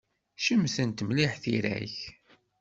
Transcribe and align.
Cemtent 0.45 1.05
mliḥ 1.07 1.33
tira-k. 1.43 1.95